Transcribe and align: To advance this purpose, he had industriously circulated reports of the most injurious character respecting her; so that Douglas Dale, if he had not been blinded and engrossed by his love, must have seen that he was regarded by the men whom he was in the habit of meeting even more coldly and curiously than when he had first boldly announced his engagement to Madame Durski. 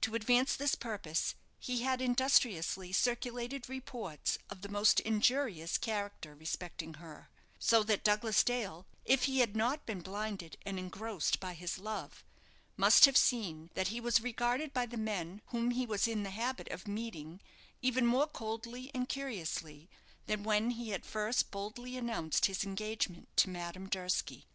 To 0.00 0.14
advance 0.14 0.56
this 0.56 0.74
purpose, 0.74 1.34
he 1.58 1.82
had 1.82 2.00
industriously 2.00 2.90
circulated 2.90 3.68
reports 3.68 4.38
of 4.48 4.62
the 4.62 4.68
most 4.70 4.98
injurious 5.00 5.76
character 5.76 6.34
respecting 6.34 6.94
her; 6.94 7.28
so 7.58 7.82
that 7.82 8.02
Douglas 8.02 8.42
Dale, 8.42 8.86
if 9.04 9.24
he 9.24 9.40
had 9.40 9.54
not 9.54 9.84
been 9.84 10.00
blinded 10.00 10.56
and 10.64 10.78
engrossed 10.78 11.38
by 11.38 11.52
his 11.52 11.76
love, 11.78 12.24
must 12.78 13.04
have 13.04 13.18
seen 13.18 13.68
that 13.74 13.88
he 13.88 14.00
was 14.00 14.22
regarded 14.22 14.72
by 14.72 14.86
the 14.86 14.96
men 14.96 15.42
whom 15.48 15.72
he 15.72 15.84
was 15.84 16.08
in 16.08 16.22
the 16.22 16.30
habit 16.30 16.68
of 16.68 16.88
meeting 16.88 17.38
even 17.82 18.06
more 18.06 18.26
coldly 18.26 18.90
and 18.94 19.10
curiously 19.10 19.90
than 20.24 20.44
when 20.44 20.70
he 20.70 20.92
had 20.92 21.04
first 21.04 21.50
boldly 21.50 21.94
announced 21.98 22.46
his 22.46 22.64
engagement 22.64 23.28
to 23.36 23.50
Madame 23.50 23.86
Durski. 23.86 24.46